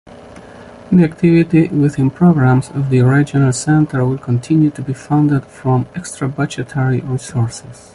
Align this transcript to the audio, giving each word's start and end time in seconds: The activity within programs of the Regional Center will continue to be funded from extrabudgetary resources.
The 0.91 1.03
activity 1.03 1.67
within 1.67 2.09
programs 2.09 2.69
of 2.71 2.89
the 2.89 3.03
Regional 3.03 3.53
Center 3.53 4.03
will 4.03 4.17
continue 4.17 4.71
to 4.71 4.81
be 4.81 4.93
funded 4.93 5.45
from 5.45 5.85
extrabudgetary 5.93 7.07
resources. 7.07 7.89